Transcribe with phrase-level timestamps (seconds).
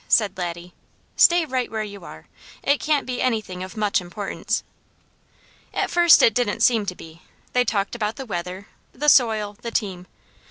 [0.07, 0.73] said Laddie.
[1.15, 2.27] "Stay right where you are.
[2.63, 4.63] It can't be anything of much importance."
[5.75, 7.21] At first it didn't seem to be.
[7.53, 10.07] They talked about the weather, the soil, the team.